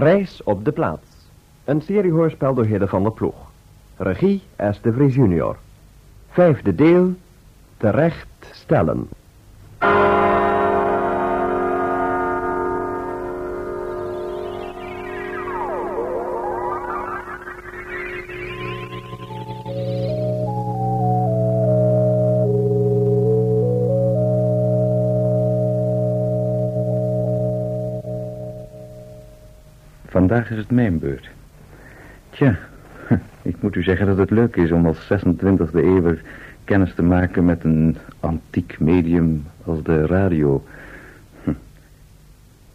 [0.00, 1.06] Reis op de plaats.
[1.64, 3.34] Een seriehoorspel door Hidde van der Ploeg.
[3.96, 4.80] Regie S.
[4.80, 5.56] de Vries junior.
[6.30, 7.14] Vijfde deel.
[7.76, 9.08] Terecht stellen.
[30.48, 31.28] Is het mijn beurt.
[32.30, 32.58] Tja,
[33.42, 36.22] ik moet u zeggen dat het leuk is om als 26e eeuwer
[36.64, 40.64] kennis te maken met een antiek medium als de radio.
[41.44, 41.50] Hm.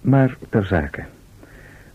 [0.02, 1.04] Maar ter zake.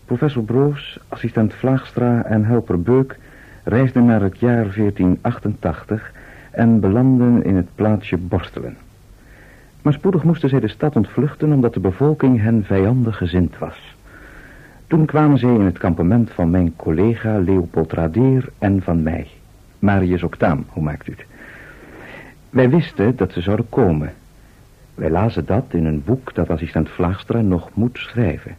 [0.04, 3.18] Professor Broos, assistent Vlaagstra en helper Beuk
[3.64, 6.12] reisden naar het jaar 1488
[6.50, 8.76] en belanden in het plaatsje Borstelen.
[9.82, 13.94] Maar spoedig moesten zij de stad ontvluchten omdat de bevolking hen vijandig gezind was.
[14.90, 19.26] Toen kwamen zij in het kampement van mijn collega Leopold Radeer en van mij.
[19.78, 21.24] Marius Octaam, hoe maakt u het?
[22.50, 24.12] Wij wisten dat ze zouden komen.
[24.94, 28.56] Wij lazen dat in een boek dat assistent Vlaagstra nog moet schrijven.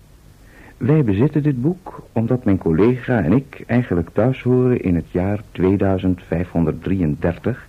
[0.77, 5.39] Wij bezitten dit boek omdat mijn collega en ik eigenlijk thuis horen in het jaar
[5.51, 7.67] 2533,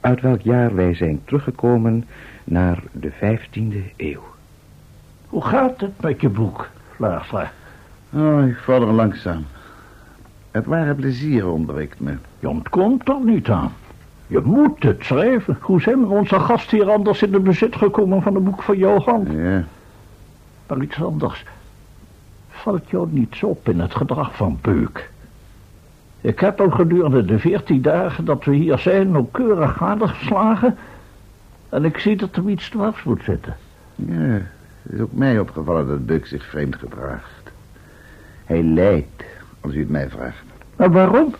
[0.00, 2.04] uit welk jaar wij zijn teruggekomen
[2.44, 4.22] naar de 15e eeuw.
[5.26, 7.50] Hoe gaat het met je boek, Vlaagstra?
[8.12, 9.44] Oh, ik val er langzaam.
[10.50, 12.14] Het ware plezier ontbreekt me.
[12.38, 13.72] Je ontkomt er niet aan.
[14.26, 15.58] Je moet het schrijven.
[15.60, 19.26] Hoe zijn onze gast hier anders in de bezit gekomen van een boek van Johan?
[19.36, 19.64] Ja,
[20.66, 21.44] Maar iets anders.
[22.48, 25.10] Valt jou niets op in het gedrag van Beuk?
[26.20, 30.76] Ik heb al gedurende de veertien dagen dat we hier zijn nauwkeurig gadegeslagen.
[31.68, 33.56] En ik zie dat er iets dwars moet zitten.
[33.94, 34.40] ja.
[34.82, 37.50] Het is ook mij opgevallen dat Buck zich vreemd gedraagt.
[38.48, 39.24] Hij lijdt,
[39.60, 40.42] als u het mij vraagt.
[40.76, 41.34] En waarom?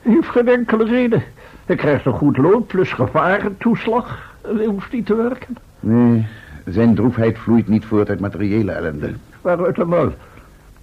[0.00, 1.22] Heeft geen enkele reden.
[1.66, 4.34] Hij krijgt een goed loon plus gevarentoeslag.
[4.42, 5.56] En hij hoeft niet te werken.
[5.80, 6.26] Nee,
[6.64, 9.14] zijn droefheid vloeit niet voort uit materiële ellende.
[9.40, 10.12] Waaruit hem wel.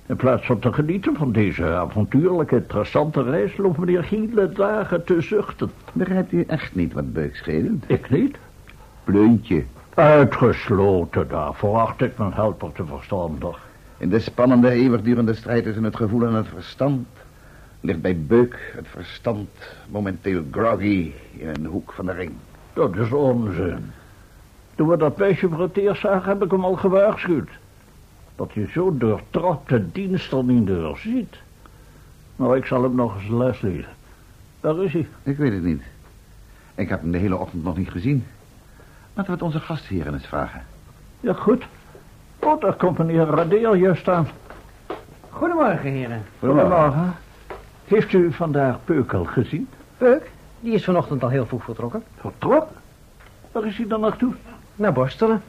[0.06, 3.58] In plaats van te genieten van deze avontuurlijke, interessante reis...
[3.58, 5.72] loopt meneer Giele dagen te zuchten.
[5.94, 7.84] Begrijpt u echt niet wat scheelt?
[7.88, 8.38] Ik niet.
[9.04, 9.64] Pleuntje.
[9.94, 13.60] Uitgesloten daarvoor acht ik mijn helper te verstandig.
[14.06, 17.08] In de spannende, eeuwigdurende strijd tussen het gevoel en het verstand...
[17.82, 19.50] ligt bij Beuk het verstand
[19.90, 22.32] momenteel groggy in een hoek van de ring.
[22.74, 23.92] Dat is onzin.
[24.76, 27.50] Toen we dat meisje voor het eerst zagen, heb ik hem al gewaarschuwd.
[28.36, 31.36] Dat je zo doortrapte dienst er niet doorziet.
[32.36, 33.94] Nou, ik zal hem nog eens les leren.
[34.60, 35.08] Daar is hij.
[35.24, 35.82] Ik weet het niet.
[36.76, 38.26] Ik heb hem de hele ochtend nog niet gezien.
[39.14, 40.64] Laten we het onze gastheren eens vragen.
[41.20, 41.66] Ja, goed.
[42.46, 44.28] Oh, daar komt meneer Radeel juist aan.
[45.30, 46.24] Goedemorgen, heren.
[46.40, 47.16] Goedemorgen.
[47.86, 49.70] Heeft u vandaag Peukel gezien?
[49.98, 52.04] Peuk, die is vanochtend al heel vroeg vertrokken.
[52.20, 52.76] Vertrokken?
[53.52, 54.34] Waar is hij dan naartoe?
[54.76, 55.42] Naar Borstelen.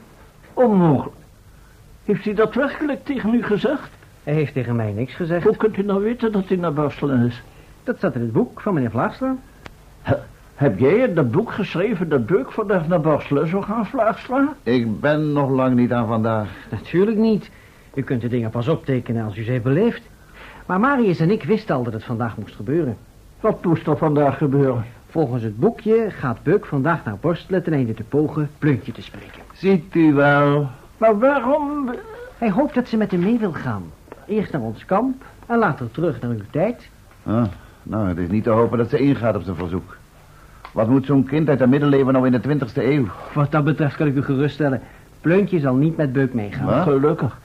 [0.53, 1.15] Onmogelijk.
[2.05, 3.89] Heeft hij dat werkelijk tegen u gezegd?
[4.23, 5.43] Hij heeft tegen mij niks gezegd.
[5.43, 7.41] Hoe kunt u nou weten dat hij naar Borstelen is?
[7.83, 9.35] Dat staat in het boek van meneer Vlaagstra.
[10.57, 14.55] Heb jij in dat boek geschreven dat Beuk vandaag naar Borstelen zou gaan Vlaagstra?
[14.63, 16.49] Ik ben nog lang niet aan vandaag.
[16.71, 17.49] Natuurlijk niet.
[17.93, 20.01] U kunt de dingen pas optekenen als u ze heeft beleefd.
[20.65, 22.97] Maar Marius en ik wisten al dat het vandaag moest gebeuren.
[23.39, 24.85] Wat moest er vandaag gebeuren?
[25.09, 29.41] Volgens het boekje gaat Beuk vandaag naar Borstelen ten einde te pogen Pluntje te spreken.
[29.53, 30.69] Ziet u wel.
[30.97, 31.89] Maar waarom...
[32.37, 33.83] Hij hoopt dat ze met hem mee wil gaan.
[34.25, 36.89] Eerst naar ons kamp en later terug naar uw tijd.
[37.23, 37.45] Ah,
[37.83, 39.97] nou, het is niet te hopen dat ze ingaat op zijn verzoek.
[40.77, 43.05] Wat moet zo'n kind uit de middeleeuwen nou in de twintigste eeuw?
[43.33, 44.81] Wat dat betreft kan ik u geruststellen.
[45.21, 46.65] Pleuntje zal niet met Beuk meegaan.
[46.65, 46.83] Wat?
[46.83, 47.39] Gelukkig.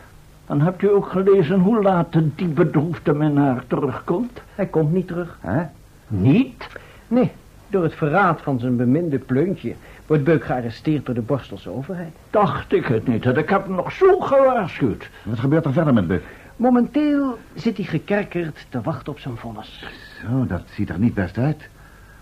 [0.46, 4.40] Dan hebt u ook gelezen hoe laat die bedroefde minnaar terugkomt?
[4.54, 5.38] Hij komt niet terug.
[5.40, 5.62] Hè?
[6.08, 6.66] Niet?
[7.08, 7.30] Nee,
[7.68, 9.74] door het verraad van zijn beminde Pleuntje
[10.06, 12.12] wordt Beuk gearresteerd door de Borstelse overheid.
[12.30, 13.24] Dacht ik het niet.
[13.24, 15.10] Ik heb hem nog zo gewaarschuwd.
[15.24, 16.22] Wat gebeurt er verder met Buck?
[16.56, 19.84] Momenteel zit hij gekerkerd te wachten op zijn vonnis.
[20.20, 21.68] Zo, dat ziet er niet best uit.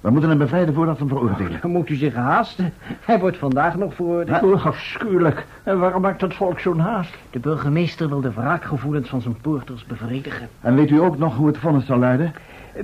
[0.01, 1.59] We moeten hem bevrijden voordat we hem veroordelen.
[1.61, 2.73] Dan moet u zich haasten.
[3.01, 4.43] Hij wordt vandaag nog veroordeeld.
[4.43, 5.47] Oh, afschuwelijk.
[5.63, 7.15] En waarom maakt het volk zo'n haast?
[7.31, 10.49] De burgemeester wil de wraakgevoelens van zijn poorters bevredigen.
[10.61, 12.33] En weet u ook nog hoe het vonnis zal luiden?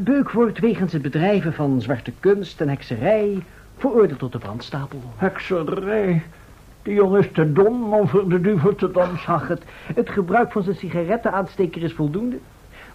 [0.00, 3.42] Beuk wordt wegens het bedrijven van zwarte kunst en hekserij
[3.76, 5.02] veroordeeld tot de brandstapel.
[5.16, 6.22] Hekserij.
[6.82, 9.32] Die jongen is te dom om voor de duivel te dansen.
[9.32, 9.62] Ach, het,
[9.94, 12.36] het gebruik van zijn sigarettenaansteker is voldoende.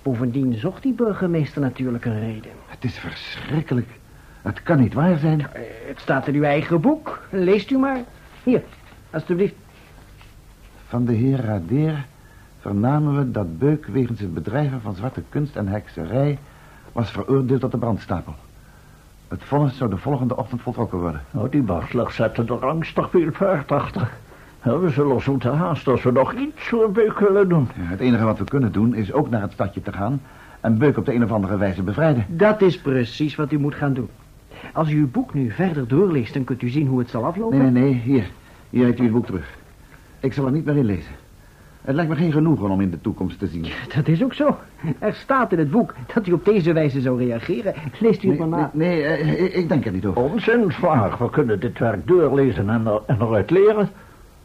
[0.01, 2.51] Bovendien zocht die burgemeester natuurlijk een reden.
[2.67, 3.88] Het is verschrikkelijk.
[4.41, 5.47] Het kan niet waar zijn.
[5.88, 7.19] Het staat in uw eigen boek.
[7.29, 7.99] Leest u maar.
[8.43, 8.61] Hier,
[9.09, 9.55] alstublieft.
[10.88, 12.05] Van de heer Radeer
[12.59, 16.39] vernamen we dat Beuk wegens het bedrijven van zwarte kunst en hekserij
[16.91, 18.35] was veroordeeld tot de brandstapel.
[19.27, 21.21] Het vonnis zou de volgende ochtend voltrokken worden.
[21.31, 24.11] Oh, die Barslag zette er angstig veel paard achter.
[24.61, 27.69] We zullen ons moeten haasten als we nog iets voor Beuk willen doen.
[27.75, 30.21] Ja, het enige wat we kunnen doen is ook naar het stadje te gaan...
[30.59, 32.25] en Beuk op de een of andere wijze bevrijden.
[32.27, 34.09] Dat is precies wat u moet gaan doen.
[34.74, 37.58] Als u uw boek nu verder doorleest, dan kunt u zien hoe het zal aflopen.
[37.58, 38.30] Nee, nee, nee, hier.
[38.69, 39.58] Hier heeft u het boek terug.
[40.19, 41.12] Ik zal er niet meer in lezen.
[41.81, 43.66] Het lijkt me geen genoegen om in de toekomst te zien.
[43.96, 44.58] Dat is ook zo.
[45.00, 47.74] Er staat in het boek dat u op deze wijze zou reageren.
[48.00, 49.08] Leest u het Nee, maar nee, na.
[49.08, 50.22] nee eh, ik, ik denk er niet over.
[50.22, 51.18] Onzin, Vlaag.
[51.18, 53.90] We kunnen dit werk doorlezen en, er, en eruit leren.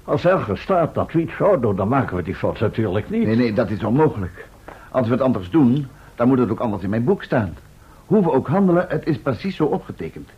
[0.05, 3.27] Als ergens staat dat we iets zouden doen, dan maken we die fout natuurlijk niet.
[3.27, 4.49] Nee, nee, dat is onmogelijk.
[4.91, 7.55] Als we het anders doen, dan moet het ook anders in mijn boek staan.
[8.06, 10.29] Hoe we ook handelen, het is precies zo opgetekend.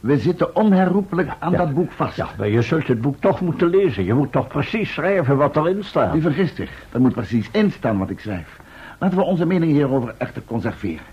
[0.00, 1.58] We zitten onherroepelijk aan Ja.
[1.58, 2.16] dat boek vast.
[2.16, 4.04] Ja, maar je zult het boek toch moeten lezen.
[4.04, 6.14] Je moet toch precies schrijven wat erin staat.
[6.14, 6.70] U vergist zich.
[6.92, 8.60] Er moet precies in staan wat ik schrijf.
[8.98, 11.04] Laten we onze mening hierover echter conserveren.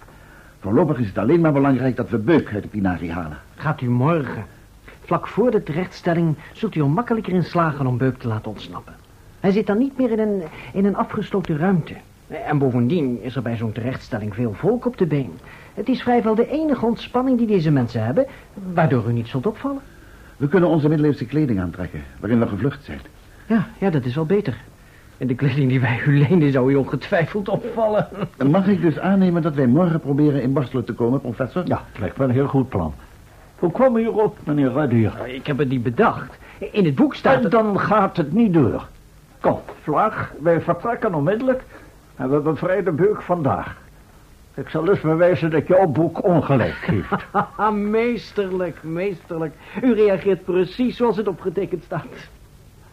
[0.60, 3.38] Voorlopig is het alleen maar belangrijk dat we Beuk uit de pinarie halen.
[3.56, 4.46] Gaat u morgen.
[5.04, 8.94] Vlak voor de terechtstelling zult u er makkelijker in slagen om Beuk te laten ontsnappen.
[9.40, 10.42] Hij zit dan niet meer in een,
[10.74, 11.94] in een afgesloten ruimte.
[12.28, 15.32] En bovendien is er bij zo'n terechtstelling veel volk op de been.
[15.78, 18.26] Het is vrijwel de enige ontspanning die deze mensen hebben,
[18.74, 19.82] waardoor u niet zult opvallen.
[20.38, 23.00] We kunnen onze middeleeuwse kleding aantrekken, waarin we gevlucht zijn.
[23.48, 24.58] Ja, ja, dat is wel beter.
[25.18, 28.08] En de kleding die wij u lenen zou u ongetwijfeld opvallen.
[28.50, 31.64] Mag ik dus aannemen dat wij morgen proberen in Borselen te komen, professor?
[31.66, 32.94] Ja, het lijkt me een heel goed plan.
[33.60, 35.28] Hoe kwam u hierop, meneer Radier?
[35.28, 36.38] Ik heb het niet bedacht.
[36.72, 37.52] In het boek staat En het...
[37.52, 38.88] dan gaat het niet door.
[39.40, 41.64] Kom, Vlaag, wij vertrekken onmiddellijk
[42.16, 43.78] en we bevrijden Beuk vandaag.
[44.58, 47.26] Ik zal dus bewijzen dat jouw boek ongelijk heeft.
[47.74, 49.56] Meesterlijk, meesterlijk.
[49.84, 52.06] U reageert precies zoals het opgetekend staat.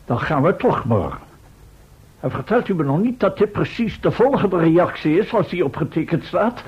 [0.04, 1.20] Dan gaan we toch morgen.
[2.20, 5.64] En vertelt u me nog niet dat dit precies de volgende reactie is als die
[5.64, 6.62] opgetekend staat?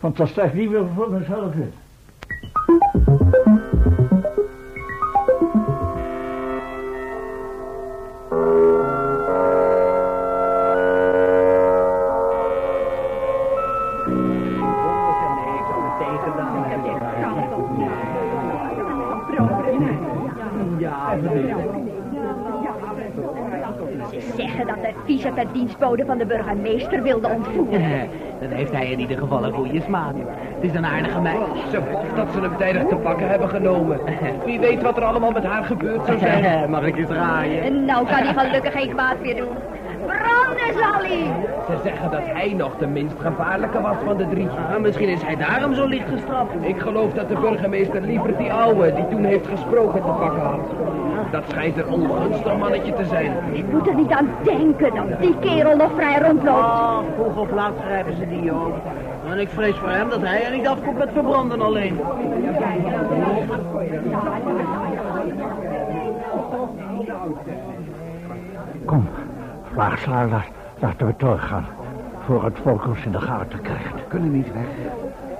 [0.00, 1.72] Want sta ik niet meer voor mezelf in.
[26.62, 28.08] Burgemeester wilde ontvoeren.
[28.40, 30.14] Dan heeft hij in ieder geval een goede smaak.
[30.54, 31.38] Het is een aardige meid.
[31.70, 34.00] Ze boft dat ze hem tijdig te pakken hebben genomen.
[34.44, 36.70] Wie weet wat er allemaal met haar gebeurd zou zijn.
[36.70, 37.62] Mag ik eens raaien?
[37.62, 39.48] En nou kan hij gelukkig geen kwaad meer doen.
[40.06, 41.32] Branden zal hij!
[41.66, 44.48] Ze zeggen dat hij nog de minst gevaarlijke was van de drie.
[44.48, 46.50] Ah, misschien is hij daarom zo licht gestraft.
[46.62, 50.60] Ik geloof dat de burgemeester liever die ouwe die toen heeft gesproken te pakken had.
[51.30, 53.32] Dat schijnt een ongunstig mannetje te zijn.
[53.52, 56.60] Ik moet er niet aan denken dat die kerel nog vrij rondloopt.
[56.60, 58.74] Ah, vroeg of laat grijpen ze die ook.
[59.30, 62.00] En ik vrees voor hem dat hij er niet afkomt met verbranden alleen.
[68.84, 69.08] Kom,
[69.72, 70.46] Vlaag, sla, laat,
[70.78, 71.66] laten we doorgaan.
[72.24, 73.94] Voor het volk ons in de gaten krijgt.
[73.94, 74.66] We kunnen niet weg.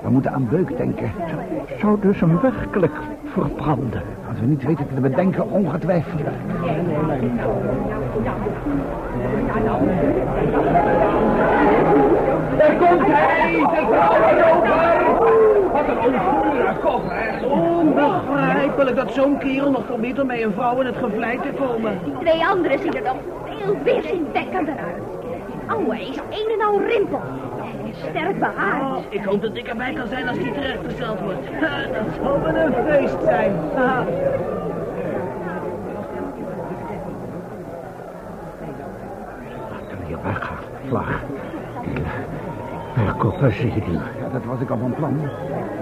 [0.01, 1.11] We moeten aan Beuk denken.
[1.79, 2.93] Zou dus hem werkelijk
[3.31, 4.03] verbranden?
[4.29, 6.21] Als we niet weten te bedenken, ongetwijfeld.
[12.57, 15.01] Daar komt hij, de vrouwenrover!
[15.71, 17.45] Wat een onvoerige kop, hè?
[17.45, 21.99] Onbegrijpelijk dat zo'n kerel nog probeert om bij een vrouw in het gevlei te komen.
[22.03, 25.20] Die twee anderen zien er nog veel weerzinwekkender uit.
[25.71, 27.21] Ouwe is een en al rimpel.
[27.85, 29.03] En sterk behaard.
[29.09, 31.39] Ik hoop dat ik erbij kan zijn als die terechtgesteld wordt.
[31.93, 33.51] Dat zal wel een feest zijn.
[33.75, 34.05] Ha.
[39.71, 41.21] Laten we hier weggaan, Vlaag.
[42.93, 43.93] Verkopen zie je die.
[43.93, 45.19] Ja, dat was ik al van plan.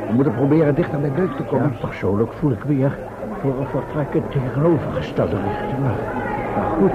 [0.08, 1.76] We moeten proberen dichter bij Beuk te Ja, komen.
[1.82, 2.98] persoonlijk voel ik weer
[3.42, 5.80] voor een vertrek in tegenovergestelde richting.
[5.84, 5.96] Maar,
[6.56, 6.92] maar goed.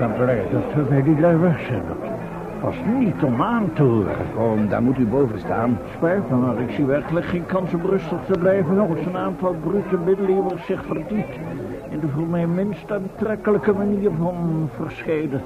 [0.00, 1.82] Oh, ik ben blij dat we bij die lui weg zijn.
[1.88, 2.10] Dat
[2.60, 4.16] was niet om aan te horen.
[4.34, 5.78] Kom, daar moet u boven staan.
[5.96, 9.54] Spijt me, maar ik zie werkelijk geen kans om rustig te blijven als een aantal
[9.62, 11.36] brute middeleeuwers zich verdiept
[11.90, 15.42] in de voor mij minst aantrekkelijke manier van verscheiden.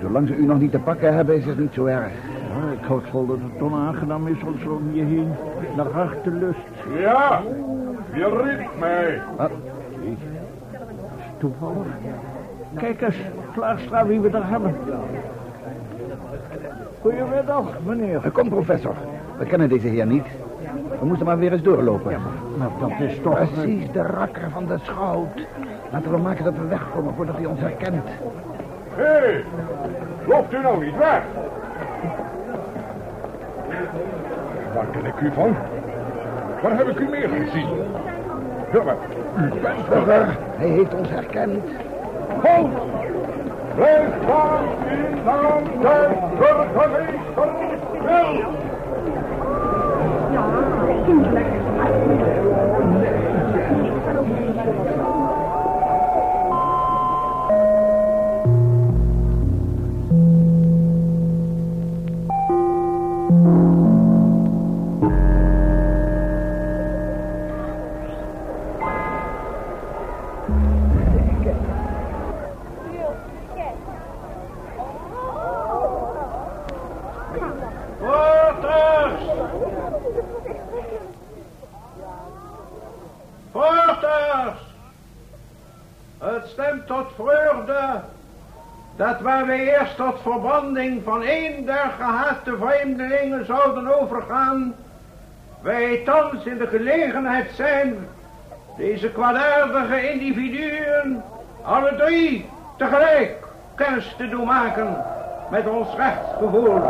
[0.00, 2.12] Zolang ze u nog niet te pakken hebben, is het niet zo erg.
[2.54, 5.28] Ja, ik hoop wel dat het onaangenaam is als er om je heen
[5.76, 6.58] naar hartelust.
[6.98, 7.40] Ja,
[8.12, 9.20] je riep mij.
[9.36, 9.50] Wat?
[11.38, 11.86] Toevallig.
[12.74, 13.16] Kijk eens,
[13.58, 14.76] Klaarstra, wie we daar hebben.
[17.00, 18.30] Goedemiddag, meneer.
[18.32, 18.94] Kom, professor.
[19.38, 20.26] We kennen deze heer niet.
[21.00, 22.16] We moeten maar weer eens doorlopen.
[22.58, 23.34] Maar dat is toch...
[23.34, 25.46] Precies de rakker van de schout.
[25.92, 28.04] Laten we maken dat we wegkomen voordat hij ons herkent.
[28.94, 29.44] Hé, hey,
[30.26, 31.22] loopt u nou niet weg?
[34.74, 35.56] Waar ken ik u van?
[36.62, 37.68] Waar heb ik u meer gezien?
[38.72, 38.96] Ja, maar
[39.36, 39.88] u bent.
[39.88, 41.64] Burger, hij heeft ons herkend.
[42.42, 42.72] Halt!
[43.78, 46.28] Blijf staan in naam der
[88.96, 94.74] dat waar wij eerst tot verbranding van één der gehate vreemdelingen zouden overgaan,
[95.60, 98.08] wij thans in de gelegenheid zijn
[98.76, 101.22] deze kwaadaardige individuen
[101.62, 103.36] alle drie tegelijk
[103.74, 105.04] kennis te doen maken
[105.50, 106.80] met ons rechtsgevoel.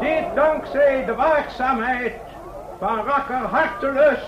[0.00, 2.29] Dit dankzij de waakzaamheid
[2.80, 4.18] van rakker Hartelus,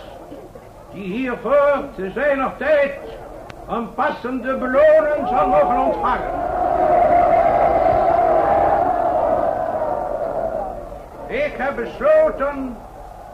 [0.92, 2.98] die hiervoor te zijner tijd
[3.68, 6.30] een passende beloning zal mogen ontvangen.
[11.26, 12.76] Ik heb besloten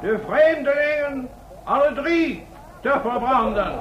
[0.00, 1.28] de vreemdelingen
[1.64, 2.46] alle drie
[2.80, 3.72] te verbranden.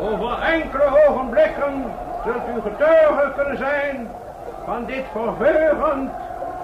[0.00, 1.84] Over enkele ogenblikken
[2.24, 2.60] zult u
[3.54, 4.08] zijn
[4.64, 6.10] van dit verheugend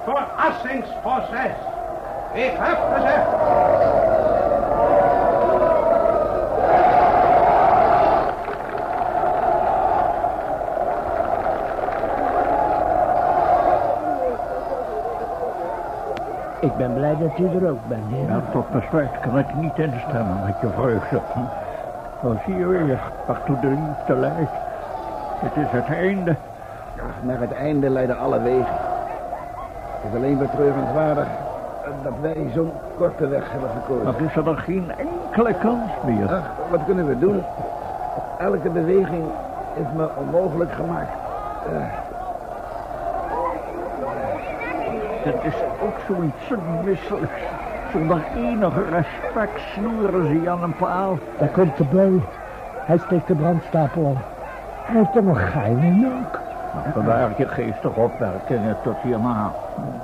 [0.05, 1.57] verrassingsproces.
[2.33, 3.27] Ik heb gezegd.
[16.61, 18.29] Ik ben blij dat u er ook bent, heer.
[18.29, 21.21] Ja, tot besluit kan ik niet instemmen met je vreugde.
[22.23, 24.51] Zo zie je weer, waartoe de liefde leidt.
[25.41, 26.37] Het is het einde.
[27.23, 28.76] Naar het einde leiden alle wegen.
[30.00, 31.26] Het is alleen betreurenswaardig
[32.02, 34.05] dat wij zo'n korte weg hebben gekozen.
[34.05, 36.33] Maar is er dan geen enkele kans meer?
[36.35, 37.43] Ach, wat kunnen we doen?
[38.38, 39.25] Elke beweging
[39.75, 41.11] is me onmogelijk gemaakt.
[41.67, 41.73] Eh,
[45.25, 47.41] Het is ook zoiets misselijks.
[47.93, 51.19] Zonder enig respect snoeren ze je aan een paal.
[51.38, 52.23] Daar komt de bui.
[52.85, 54.17] Hij steekt de brandstapel op.
[54.83, 56.41] Hij heeft er nog gein in ook.
[56.93, 59.50] Vandaar je geestig opmerkingen tot hierna.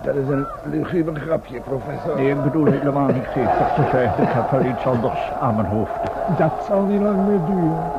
[0.02, 2.16] dat is een luguber grapje, professor.
[2.16, 4.10] Nee, ik bedoel helemaal niet geestig te zijn.
[4.16, 6.00] Ik heb wel iets anders aan mijn hoofd.
[6.38, 7.90] Dat zal niet lang meer duren.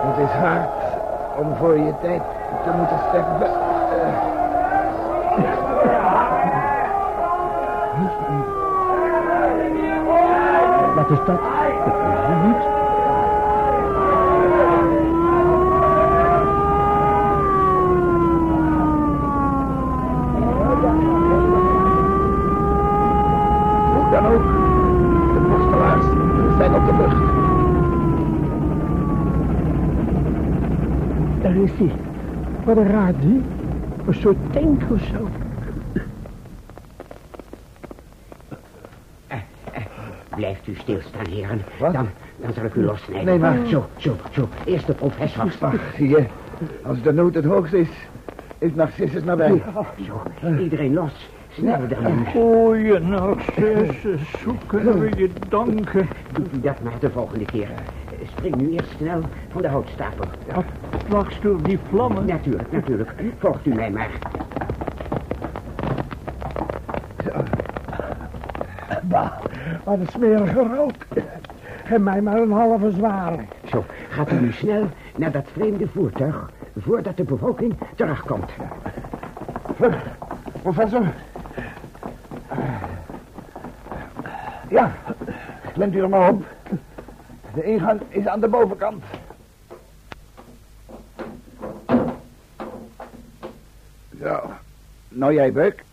[0.00, 0.68] Het is hard
[1.38, 2.22] om voor je tijd
[2.64, 3.66] te moeten sterven.
[10.94, 11.40] Wat is dat?
[11.84, 12.78] Dat is hij niet.
[23.94, 24.42] hoe dan ook,
[25.34, 26.04] de postelaars
[26.58, 27.36] zijn op de vlucht.
[31.76, 31.90] Hij.
[32.64, 33.42] Wat een raar ding.
[34.06, 35.28] Een soort tank of zo.
[40.36, 41.60] Blijft u stilstaan, heren.
[41.78, 41.92] Wat?
[41.92, 43.26] Dan, dan zal ik u lossnijden.
[43.26, 44.48] Nee, maar- Zo, zo, zo.
[44.64, 45.42] Eerst de professor.
[45.60, 46.24] Ach, zie je,
[46.82, 47.88] als de nood het hoogst is,
[48.58, 49.62] is Narcissus nabij.
[50.06, 50.22] Zo,
[50.58, 51.30] iedereen los.
[51.52, 52.26] Snel dan.
[52.26, 56.08] Goeie Narcissus, hoe kunnen we je danken?
[56.32, 57.68] Doet u dat maar de volgende keer.
[58.30, 60.24] Spring nu eerst snel van de houtstapel.
[61.08, 62.26] Dwars door die vlammen.
[62.26, 63.14] Natuurlijk, natuurlijk.
[63.38, 64.10] Volgt u mij maar.
[69.02, 69.30] Bah,
[69.84, 70.92] wat een smerige rook.
[71.84, 73.38] En mij maar een halve zware.
[73.64, 76.50] Zo, gaat u nu snel naar dat vreemde voertuig...
[76.76, 78.50] voordat de bevolking terugkomt.
[79.74, 79.96] Vlug,
[80.62, 81.06] professor.
[84.68, 84.92] Ja,
[85.72, 86.44] klemt u er maar op.
[87.54, 89.02] De ingang is aan de bovenkant.
[94.22, 94.50] Zo.
[95.08, 95.84] Nou jij, Beuk.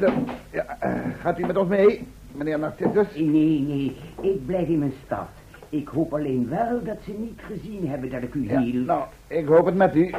[0.00, 0.12] Zo.
[0.50, 3.14] Ja, eh, gaat u met ons mee, meneer Narcissus?
[3.16, 5.28] Nee, nee, ik blijf in mijn stad.
[5.68, 8.86] Ik hoop alleen wel dat ze niet gezien hebben dat ik u Ja, hield.
[8.86, 10.14] nou, ik hoop het met u.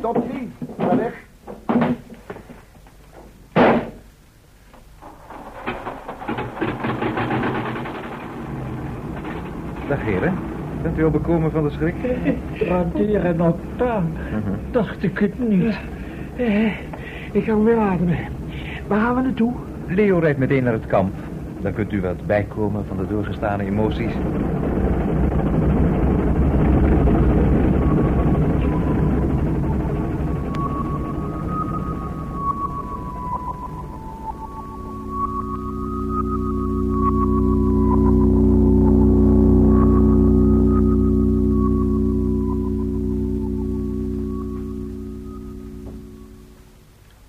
[0.00, 1.14] Tot ziens, ga weg.
[10.04, 10.34] Heren.
[10.82, 11.94] Bent u al bekomen van de schrik?
[12.68, 14.12] Raderen op tuin.
[14.70, 15.78] Dacht ik het niet.
[16.36, 16.66] Eh,
[17.32, 18.18] ik kan weer ademen.
[18.86, 19.52] Waar gaan we naartoe?
[19.86, 21.12] Leo rijdt meteen naar het kamp.
[21.60, 24.12] Dan kunt u wat bijkomen van de doorgestane emoties.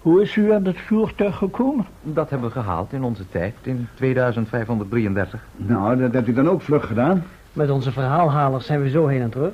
[0.05, 1.85] Hoe is u aan het voertuig gekomen?
[2.01, 5.45] Dat hebben we gehaald in onze tijd, in 2533.
[5.55, 7.23] Nou, dat hebt u dan ook vlug gedaan.
[7.53, 9.53] Met onze verhaalhalers zijn we zo heen en terug.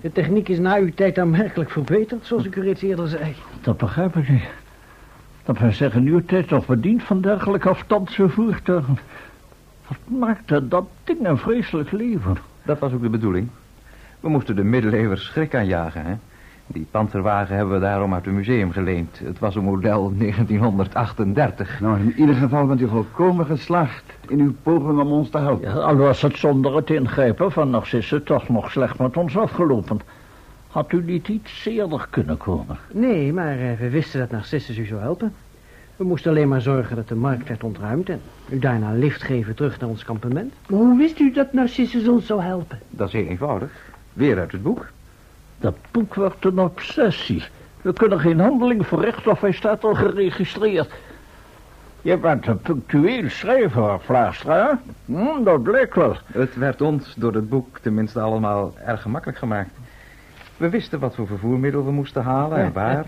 [0.00, 3.34] De techniek is na uw tijd aanmerkelijk verbeterd, zoals ik u reeds eerder zei.
[3.60, 4.48] Dat begrijp ik niet.
[5.44, 8.98] Dat wij zeggen uw tijd nog bediend van dergelijke afstandse voertuigen.
[9.86, 12.36] Wat maakte dat ding een vreselijk leven?
[12.62, 13.48] Dat was ook de bedoeling.
[14.20, 16.14] We moesten de middeleeuwers schrik aanjagen, hè.
[16.72, 19.18] Die panzerwagen hebben we daarom uit het museum geleend.
[19.24, 21.80] Het was een model 1938.
[21.80, 25.68] Nou, in ieder geval bent u volkomen geslaagd in uw poging om ons te helpen.
[25.68, 30.00] Ja, al was het zonder het ingrijpen van Narcisse toch nog slecht met ons afgelopen.
[30.68, 32.78] Had u niet iets eerder kunnen komen?
[32.92, 35.32] Nee, maar eh, we wisten dat Narcissus u zou helpen.
[35.96, 38.08] We moesten alleen maar zorgen dat de markt werd ontruimd...
[38.08, 40.52] en u daarna lift geven terug naar ons kampement.
[40.68, 42.78] Maar hoe wist u dat Narcissus ons zou helpen?
[42.90, 43.70] Dat is heel eenvoudig.
[44.12, 44.86] Weer uit het boek.
[45.60, 47.44] Dat boek wordt een obsessie.
[47.82, 50.90] We kunnen geen handeling verrichten of hij staat al geregistreerd.
[52.02, 54.80] Je bent een punctueel schrijver, Vlaastra.
[55.04, 56.16] Hm, dat blijkt wel.
[56.26, 59.70] Het werd ons door het boek tenminste allemaal erg gemakkelijk gemaakt.
[60.56, 63.04] We wisten wat voor vervoermiddel we moesten halen en waar.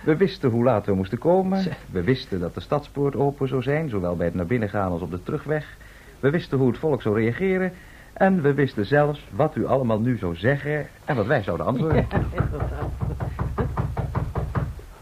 [0.00, 1.64] We wisten hoe laat we moesten komen.
[1.90, 5.02] We wisten dat de stadspoort open zou zijn, zowel bij het naar binnen gaan als
[5.02, 5.76] op de terugweg.
[6.20, 7.72] We wisten hoe het volk zou reageren.
[8.12, 12.06] En we wisten zelfs wat u allemaal nu zou zeggen en wat wij zouden antwoorden.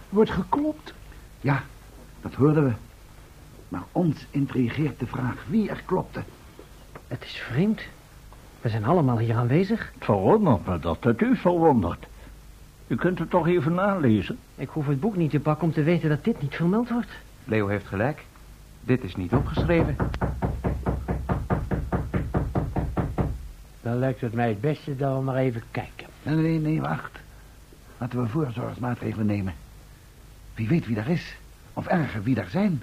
[0.09, 0.95] Wordt geklopt.
[1.41, 1.63] Ja,
[2.21, 2.73] dat hoorden we.
[3.69, 6.23] Maar ons intrigeert de vraag wie er klopte.
[7.09, 7.83] Het is vreemd.
[8.61, 9.91] We zijn allemaal hier aanwezig.
[9.95, 12.07] Het verwondert me dat het u verwondert.
[12.87, 14.39] U kunt het toch even nalezen?
[14.55, 17.11] Ik hoef het boek niet te pakken om te weten dat dit niet vermeld wordt.
[17.45, 18.25] Leo heeft gelijk.
[18.81, 19.97] Dit is niet opgeschreven.
[23.89, 26.07] Dan lijkt het mij het beste dat we maar even kijken.
[26.23, 27.19] Nee, nee, nee, wacht.
[27.99, 29.55] Laten we voorzorgsmaatregelen nemen.
[30.55, 31.37] Wie weet wie daar is.
[31.73, 32.83] Of erger, wie daar zijn.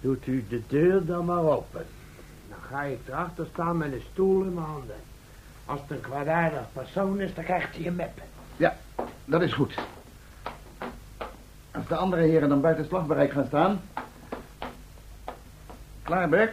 [0.00, 1.86] Doet u de deur dan maar open.
[2.48, 4.96] Dan ga ik erachter staan met een stoel in mijn handen.
[5.64, 8.22] Als het een kwaadaardig persoon is, dan krijgt hij een mep.
[8.56, 8.76] Ja,
[9.24, 9.74] dat is goed.
[11.70, 13.80] Als de andere heren dan buiten slagbereik gaan staan.
[16.02, 16.52] Klaar, Beck?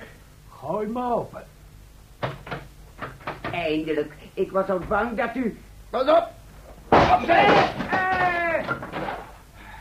[0.50, 1.44] Gooi me open.
[3.52, 4.14] Eindelijk.
[4.34, 5.58] Ik was al bang dat u...
[5.90, 6.28] Pas op!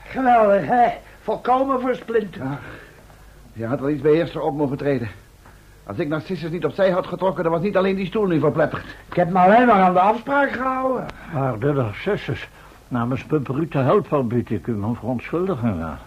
[0.04, 0.88] Geweldig, hè?
[1.22, 2.44] Volkomen versplinterd.
[3.52, 5.08] Je had wel iets beheerster op mogen treden.
[5.86, 8.84] Als ik Narcissus niet opzij had getrokken, dan was niet alleen die stoel nu verpletterd.
[9.08, 11.06] Ik heb me alleen maar aan de afspraak gehouden.
[11.32, 12.48] Maar de Narcissus,
[12.88, 15.98] namens Pumperuut te helpen, bied ik u mijn verontschuldiging aan.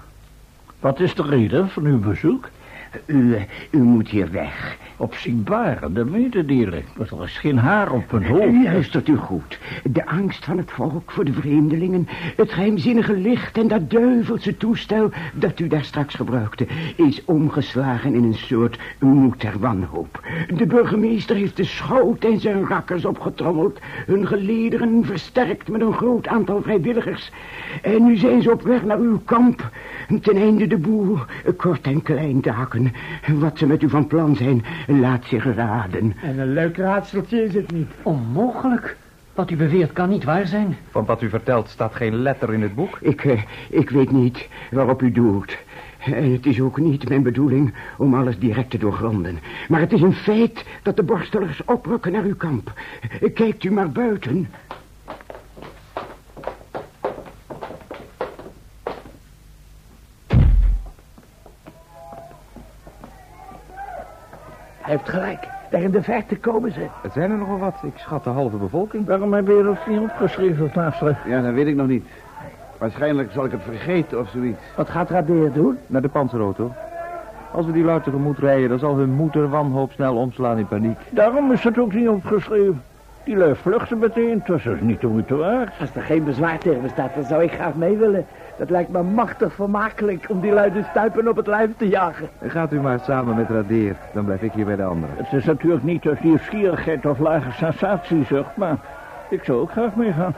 [0.79, 2.49] Wat is de reden van uw bezoek?
[3.05, 4.77] U, eh, u moet hier weg.
[4.97, 6.83] Opzienbarende mededeling.
[6.97, 8.63] Maar er is geen haar op mijn hoofd.
[8.63, 9.59] Luistert u goed.
[9.83, 15.09] De angst van het volk voor de vreemdelingen, het geheimzinnige licht en dat duivelse toestel
[15.33, 20.27] dat u daar straks gebruikte, is omgeslagen in een soort moed ter wanhoop.
[20.55, 26.27] De burgemeester heeft de schout en zijn rakkers opgetrommeld, hun gelederen versterkt met een groot
[26.27, 27.31] aantal vrijwilligers.
[27.81, 29.69] En nu zijn ze op weg naar uw kamp,
[30.21, 31.17] ten einde de boel
[31.57, 32.82] kort en klein te hakken.
[33.33, 36.15] Wat ze met u van plan zijn, laat zich raden.
[36.21, 37.91] En een leuk raadseltje is het niet.
[38.01, 38.97] Onmogelijk.
[39.33, 40.77] Wat u beweert kan niet waar zijn.
[40.91, 42.97] Van wat u vertelt staat geen letter in het boek.
[43.01, 45.57] Ik, eh, ik weet niet waarop u doelt.
[46.05, 49.39] En het is ook niet mijn bedoeling om alles direct te doorgronden.
[49.67, 52.73] Maar het is een feit dat de borstelers oprukken naar uw kamp.
[53.33, 54.47] Kijkt u maar buiten.
[64.93, 65.47] Heeft gelijk.
[65.69, 66.87] Daar in de verte komen ze.
[67.01, 67.75] Het zijn er nogal wat.
[67.83, 69.05] Ik schat de halve bevolking.
[69.05, 71.17] Waarom heb je dat niet opgeschreven, Naastreef?
[71.25, 72.05] Ja, dat weet ik nog niet.
[72.77, 74.59] Waarschijnlijk zal ik het vergeten of zoiets.
[74.75, 75.77] Wat gaat Radeer doen?
[75.87, 76.71] Naar de panzerauto.
[77.51, 80.97] Als we die lui tegemoet rijden, dan zal hun moeder wanhoop snel omslaan in paniek.
[81.09, 82.81] Daarom is het ook niet opgeschreven.
[83.23, 85.73] Die lui vluchten meteen, het was dus niet de moeite waard.
[85.79, 88.25] Als er geen bezwaar tegen bestaat, dan zou ik graag mee willen.
[88.57, 92.29] Dat lijkt me machtig vermakelijk om die lui de stuipen op het lijf te jagen.
[92.41, 95.15] Gaat u maar samen met Radeer, dan blijf ik hier bij de anderen.
[95.17, 98.77] Het is natuurlijk niet uit nieuwsgierigheid of lage sensatiezucht, maar
[99.29, 100.35] ik zou ook graag meegaan.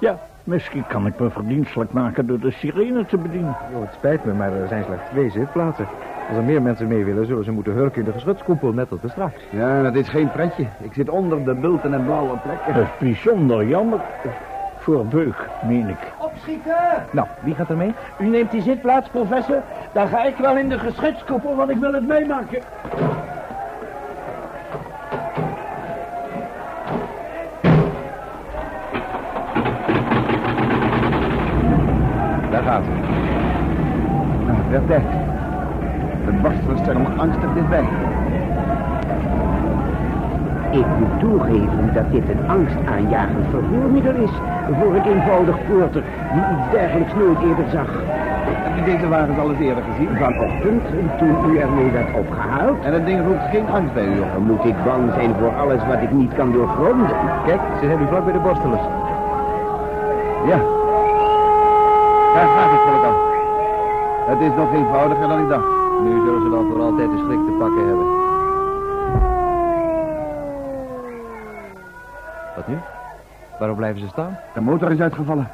[0.00, 3.56] Ja, misschien kan ik me verdienstelijk maken door de sirene te bedienen.
[3.74, 5.86] Oh, het spijt me, maar er zijn slechts twee zitplaatsen.
[6.28, 9.00] Als er meer mensen mee willen, zullen ze moeten hurken in de geschutskoepel, net als
[9.00, 9.42] de straks.
[9.50, 10.66] Ja, dat is geen pretje.
[10.80, 12.74] Ik zit onder de bulten en blauwe plekken.
[12.74, 14.00] Dat is bijzonder jammer.
[14.78, 16.12] Voor Beuk, meen ik.
[16.18, 16.76] Opschieten!
[17.10, 17.94] Nou, wie gaat er mee?
[18.18, 19.62] U neemt die zitplaats, professor.
[19.92, 22.62] Dan ga ik wel in de geschutskoepel, want ik wil het meemaken.
[32.50, 33.00] Daar gaat het.
[34.46, 35.21] Nou, het werd tijd.
[36.42, 37.84] De borstversterm angstig dichtbij.
[40.70, 44.30] Ik moet toegeven dat dit een angstaanjagend vervoermiddel is
[44.78, 46.02] voor een eenvoudig poorter
[46.32, 47.90] die iets dergelijks nooit eerder zag.
[48.64, 50.16] Heb je deze wagens al eens eerder gezien?
[50.16, 50.82] Vanochtend,
[51.18, 54.32] toen u ermee werd opgehaald, En het ding roept geen angst bij u op.
[54.32, 57.16] dan moet ik bang zijn voor alles wat ik niet kan doorgronden.
[57.46, 58.86] Kijk, ze zijn nu vlak bij de borstelers.
[60.50, 60.58] Ja.
[62.34, 63.16] Daar gaat het voor dan.
[64.26, 65.71] Het is nog eenvoudiger dan ik dacht.
[66.04, 68.06] Nu zullen ze dan voor altijd de schrik te pakken hebben.
[72.56, 72.76] Wat nu?
[73.58, 74.38] Waarom blijven ze staan?
[74.54, 75.48] De motor is uitgevallen.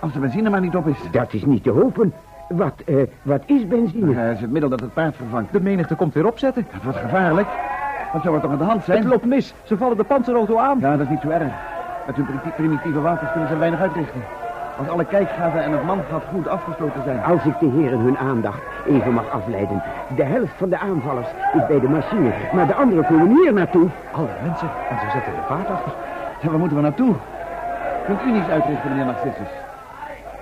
[0.00, 0.98] Als de benzine maar niet op is.
[1.10, 2.12] Dat is niet te hopen.
[2.48, 4.14] Wat, eh, wat is benzine?
[4.14, 5.52] Dat is het middel dat het paard vervangt.
[5.52, 6.66] De menigte komt weer opzetten.
[6.72, 7.48] Dat wordt gevaarlijk.
[8.12, 8.98] Wat zou er toch aan de hand zijn?
[8.98, 9.54] Het loopt mis.
[9.62, 10.78] Ze vallen de panzerauto aan.
[10.80, 11.52] Ja, dat is niet zo erg.
[12.06, 14.20] Met hun primi- primitieve wapens kunnen ze weinig uitrichten.
[14.78, 17.24] Als alle kijkgaten en het mangat goed afgesloten zijn.
[17.24, 19.82] Als ik de heren hun aandacht even mag afleiden.
[20.16, 23.88] De helft van de aanvallers is bij de machine, maar de anderen komen hier naartoe.
[24.12, 24.68] Alle mensen.
[24.90, 25.92] En ze zetten de vaart achter.
[26.40, 27.14] Ja, waar moeten we naartoe?
[28.06, 29.52] Kunt u niets uitrichten, meneer Narcissus?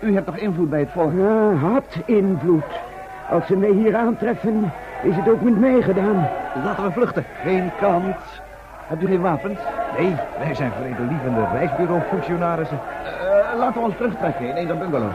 [0.00, 1.12] U hebt toch invloed bij het volk?
[1.16, 2.64] Ja, had invloed.
[3.30, 6.28] Als ze mij hier aantreffen, is het ook met mij gedaan.
[6.64, 7.24] Laten we vluchten.
[7.42, 8.16] Geen kans.
[8.86, 9.58] Hebt u geen wapens?
[9.98, 12.78] Nee, wij zijn vredelievende reisbureau-functionarissen.
[13.52, 15.14] Eh, laten we ons terugtrekken in der bungalows.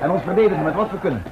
[0.00, 1.22] En ons verdedigen met wat we kunnen.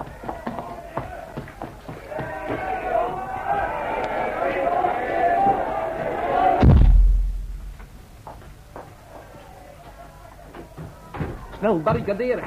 [11.59, 12.45] Snel, barricaderen.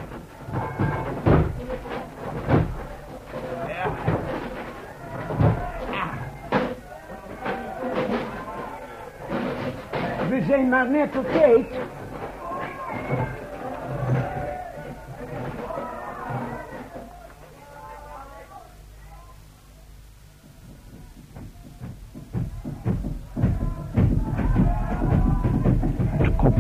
[10.29, 11.27] We zijn maar net op.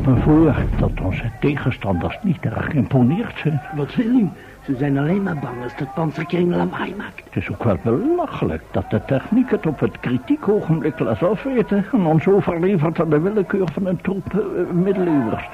[0.09, 3.61] me voor dat onze tegenstanders niet erg geïmponeerd zijn.
[3.75, 4.29] Wat wil u?
[4.61, 7.23] Ze zijn alleen maar bang als dat panzerkring lawaai maakt.
[7.25, 11.85] Het is ook wel belachelijk dat de techniek het op het kritiek ogenblik laat afweten...
[11.91, 14.39] en ons overlevert aan de willekeur van een troep eh,
[14.73, 15.49] middeleeuwers.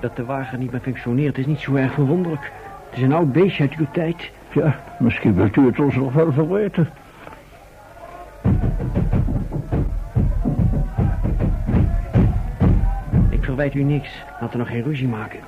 [0.00, 2.52] Dat de wagen niet meer functioneert is niet zo erg verwonderlijk.
[2.88, 4.30] Het is een oud beestje uit uw tijd.
[4.52, 6.88] Ja, misschien wilt u het ons nog wel verweten.
[13.60, 14.24] Ik verwijt u niks.
[14.40, 15.40] Laten we nog geen ruzie maken.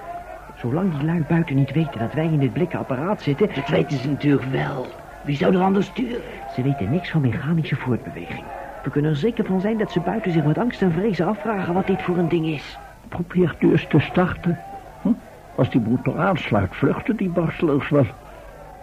[0.54, 3.48] Zolang die lui buiten niet weten dat wij in dit blikken apparaat zitten...
[3.54, 4.86] Dat weten ze natuurlijk wel.
[5.24, 6.20] Wie zou er anders sturen?
[6.54, 8.44] Ze weten niks van mechanische voortbeweging.
[8.82, 11.74] We kunnen er zeker van zijn dat ze buiten zich met angst en vrezen afvragen
[11.74, 12.78] wat dit voor een ding is.
[13.08, 14.58] Probeert u eens te starten.
[15.02, 15.12] Hm?
[15.56, 18.06] Als die motor aansluit, vluchten die barstelaars wel.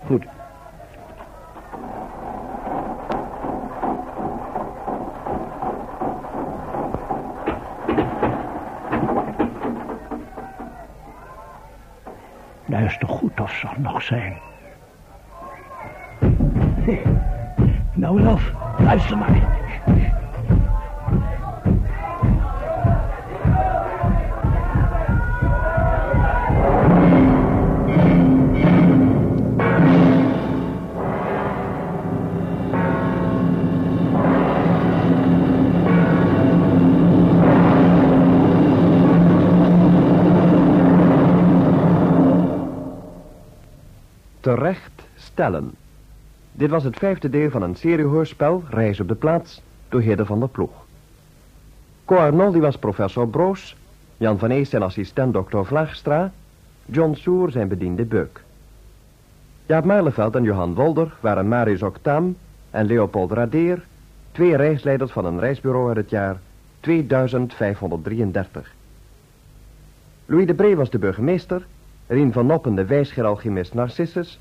[0.06, 0.26] Goed.
[13.68, 14.38] Goed of ze er nog zijn.
[17.94, 19.59] Nou, Ralf, luister maar.
[44.50, 45.72] Terecht stellen.
[46.52, 50.40] Dit was het vijfde deel van een seriehoorspel, Reis op de Plaats, door Hidde van
[50.40, 50.72] der Ploeg.
[52.06, 53.76] Co Arnoldi was professor Broos,
[54.18, 56.32] Jan van Ees zijn assistent dokter Vlaagstra,
[56.86, 58.44] John Soer zijn bediende Beuk.
[59.66, 62.36] Jaap Muilenveld en Johan Wolder waren Marius Octaam
[62.70, 63.84] en Leopold Radeer,
[64.32, 66.40] twee reisleiders van een reisbureau uit het jaar
[66.80, 68.74] 2533.
[70.26, 71.66] Louis de Bree was de burgemeester,
[72.10, 74.40] Rien van Noppen de wijsgeralchimist Narcissus,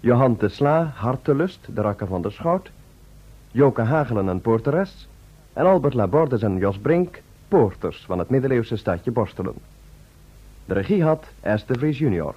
[0.00, 2.70] Johan de Sla, Hartelust, de rakker van de Schout,
[3.50, 5.08] Joke Hagelen en Poorteres,
[5.52, 9.54] en Albert Labordes en Jos Brink, poorters van het middeleeuwse stadje Borstelen.
[10.64, 12.34] De regie had Esther Vries junior.